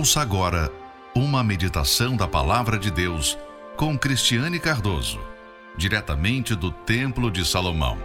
[0.00, 0.72] Ouça agora
[1.14, 3.36] uma meditação da Palavra de Deus
[3.76, 5.20] com Cristiane Cardoso,
[5.76, 7.98] diretamente do Templo de Salomão.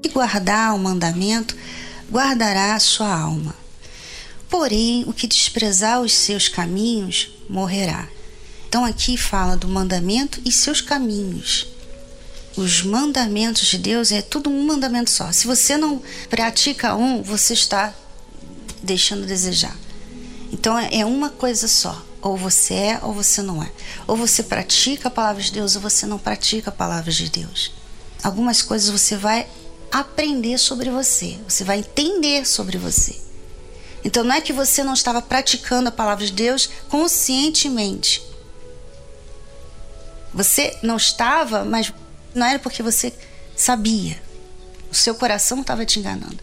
[0.00, 1.56] E guardar o mandamento,
[2.08, 3.52] guardará a sua alma.
[4.48, 8.06] Porém, o que desprezar os seus caminhos, morrerá.
[8.68, 11.73] Então aqui fala do mandamento e seus caminhos
[12.56, 15.32] os mandamentos de Deus é tudo um mandamento só.
[15.32, 16.00] Se você não
[16.30, 17.92] pratica um, você está
[18.82, 19.76] deixando a desejar.
[20.52, 22.00] Então é uma coisa só.
[22.22, 23.70] Ou você é ou você não é.
[24.06, 27.72] Ou você pratica a palavra de Deus ou você não pratica a palavra de Deus.
[28.22, 29.46] Algumas coisas você vai
[29.92, 33.20] aprender sobre você, você vai entender sobre você.
[34.04, 38.22] Então não é que você não estava praticando a palavra de Deus conscientemente.
[40.32, 41.92] Você não estava, mas
[42.34, 43.12] não era porque você
[43.56, 44.20] sabia.
[44.90, 46.38] O seu coração estava te enganando.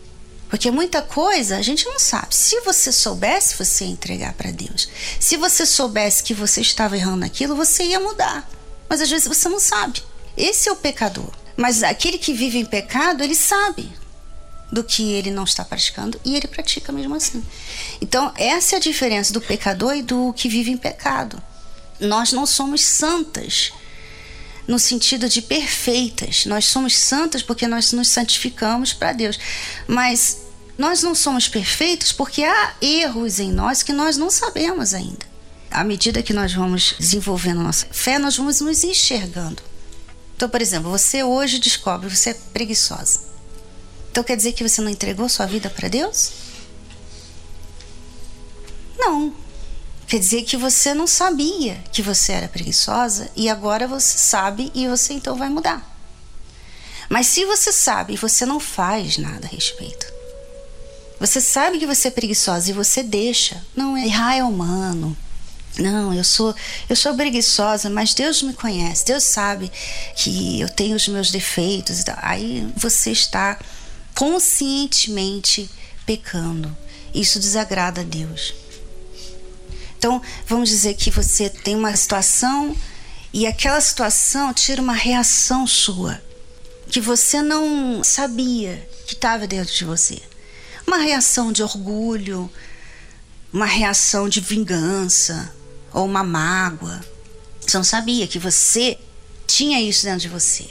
[0.49, 2.35] Porque muita coisa a gente não sabe.
[2.35, 4.89] Se você soubesse, você ia entregar para Deus.
[5.19, 8.49] Se você soubesse que você estava errando naquilo, você ia mudar.
[8.89, 10.03] Mas às vezes você não sabe.
[10.35, 11.31] Esse é o pecador.
[11.55, 13.91] Mas aquele que vive em pecado, ele sabe
[14.71, 17.43] do que ele não está praticando e ele pratica mesmo assim.
[18.01, 21.41] Então, essa é a diferença do pecador e do que vive em pecado.
[21.99, 23.71] Nós não somos santas
[24.67, 26.45] no sentido de perfeitas.
[26.45, 29.39] Nós somos santas porque nós nos santificamos para Deus.
[29.87, 30.41] Mas
[30.77, 35.29] nós não somos perfeitos porque há erros em nós que nós não sabemos ainda.
[35.69, 39.61] À medida que nós vamos desenvolvendo nossa fé, nós vamos nos enxergando.
[40.35, 43.21] Então, por exemplo, você hoje descobre que você é preguiçosa.
[44.11, 46.31] Então quer dizer que você não entregou sua vida para Deus?
[48.97, 49.33] Não.
[50.11, 54.85] Quer dizer que você não sabia que você era preguiçosa e agora você sabe e
[54.85, 55.89] você então vai mudar.
[57.07, 60.05] Mas se você sabe e você não faz nada a respeito,
[61.17, 65.15] você sabe que você é preguiçosa e você deixa, não é errar é humano.
[65.77, 66.53] Não, eu sou
[66.89, 69.05] eu sou preguiçosa, mas Deus me conhece.
[69.05, 69.71] Deus sabe
[70.17, 72.03] que eu tenho os meus defeitos.
[72.17, 73.57] Aí você está
[74.13, 75.69] conscientemente
[76.05, 76.75] pecando.
[77.15, 78.53] Isso desagrada a Deus.
[80.01, 82.75] Então, vamos dizer que você tem uma situação
[83.31, 86.19] e aquela situação tira uma reação sua
[86.89, 90.19] que você não sabia que estava dentro de você.
[90.87, 92.51] Uma reação de orgulho,
[93.53, 95.53] uma reação de vingança
[95.93, 96.99] ou uma mágoa.
[97.59, 98.97] Você não sabia que você
[99.45, 100.67] tinha isso dentro de você.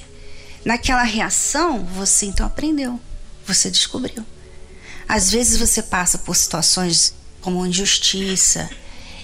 [0.65, 3.01] Naquela reação, você então aprendeu,
[3.47, 4.27] você descobriu.
[5.09, 8.69] Às vezes você passa por situações como injustiça,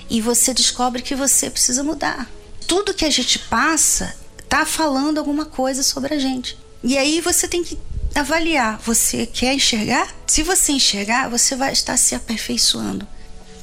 [0.09, 2.28] e você descobre que você precisa mudar.
[2.67, 6.59] Tudo que a gente passa está falando alguma coisa sobre a gente.
[6.83, 7.78] E aí você tem que
[8.15, 8.78] avaliar.
[8.84, 10.09] Você quer enxergar?
[10.27, 13.06] Se você enxergar, você vai estar se aperfeiçoando.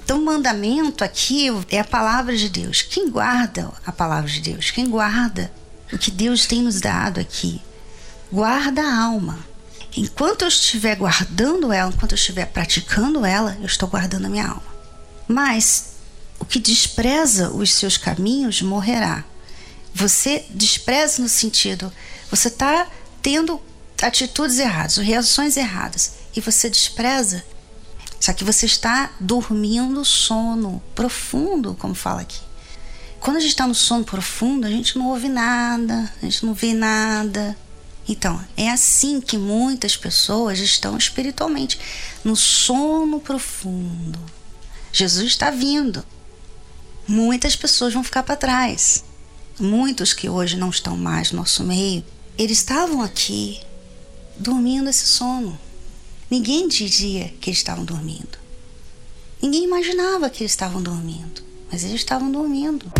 [0.04, 2.82] Então, mandamento aqui é a palavra de Deus.
[2.82, 4.70] Quem guarda a palavra de Deus?
[4.70, 5.52] Quem guarda
[5.92, 7.62] o que Deus tem nos dado aqui?
[8.32, 9.40] Guarda a alma.
[9.96, 14.48] Enquanto eu estiver guardando ela, enquanto eu estiver praticando ela, eu estou guardando a minha
[14.48, 14.74] alma.
[15.28, 15.93] Mas
[16.44, 19.24] o que despreza os seus caminhos morrerá.
[19.96, 21.90] Você despreza no sentido,
[22.30, 22.86] você está
[23.22, 23.62] tendo
[24.02, 27.46] atitudes erradas, reações erradas, e você despreza.
[28.20, 32.42] Só que você está dormindo sono profundo, como fala aqui.
[33.22, 36.54] Quando a gente está no sono profundo, a gente não ouve nada, a gente não
[36.54, 37.58] vê nada.
[38.06, 41.80] Então, é assim que muitas pessoas estão espiritualmente,
[42.22, 44.20] no sono profundo.
[44.92, 46.04] Jesus está vindo
[47.08, 49.04] muitas pessoas vão ficar para trás.
[49.60, 52.04] Muitos que hoje não estão mais no nosso meio,
[52.38, 53.62] eles estavam aqui
[54.38, 55.60] dormindo esse sono.
[56.30, 58.38] Ninguém dizia que eles estavam dormindo.
[59.42, 62.92] Ninguém imaginava que eles estavam dormindo, mas eles estavam dormindo.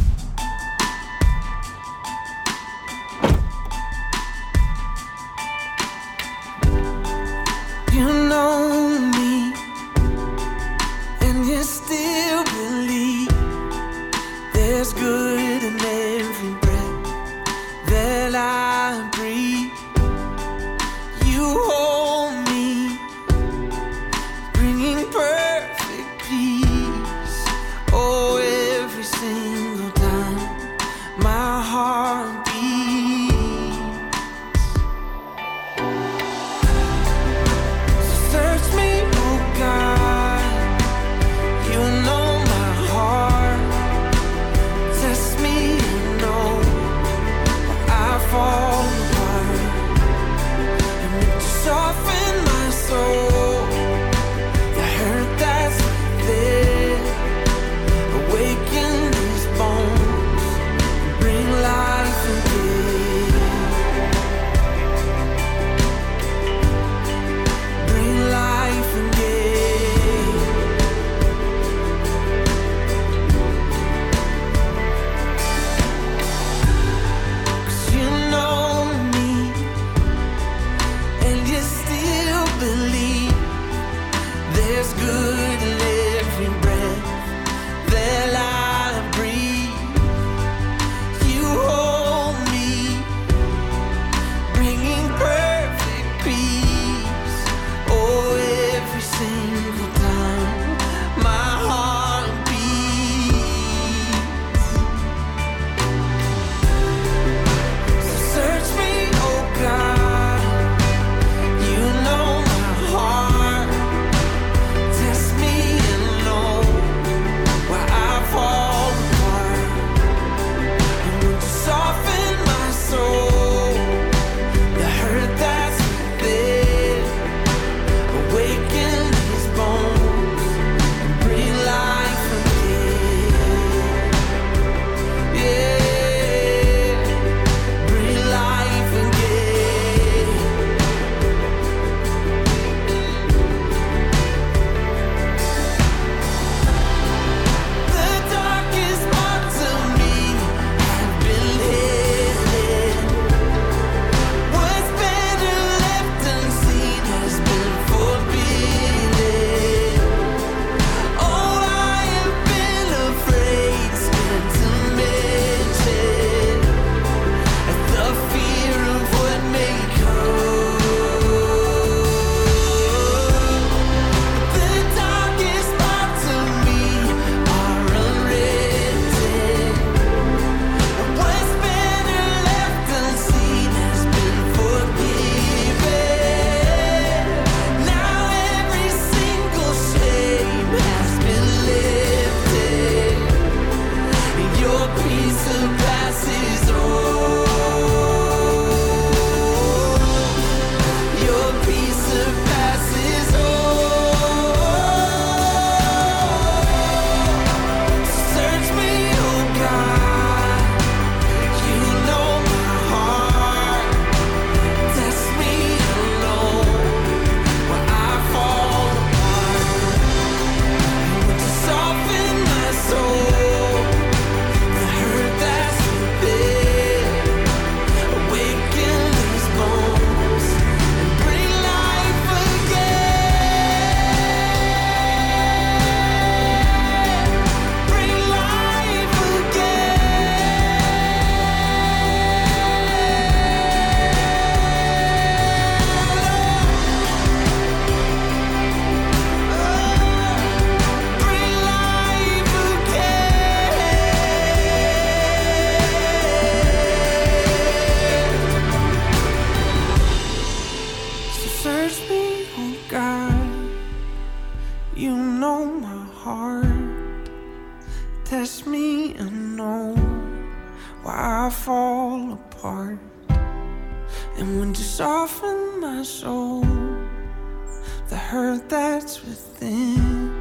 [278.10, 280.34] The hurt that's within,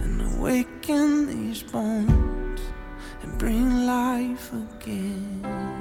[0.00, 2.60] and awaken these bones
[3.22, 5.71] and bring life again.